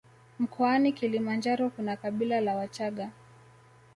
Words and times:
Mkoani 0.39 0.91
Kilimanjaro 0.91 1.69
kuna 1.69 1.95
kabila 1.95 2.41
la 2.41 2.55
wachaga 2.55 3.09